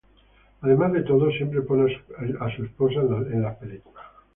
Además 0.61 0.93
de 0.93 1.03
todo 1.03 1.29
siempre 1.29 1.61
pone 1.61 2.01
a 2.39 2.55
su 2.55 2.63
esposa 2.65 3.01
en 3.01 3.43
sus 3.45 3.53
películas. 3.59 4.03